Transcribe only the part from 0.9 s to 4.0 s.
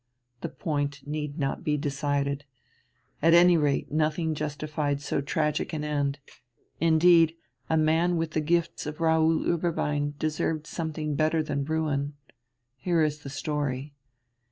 need not be decided. At any rate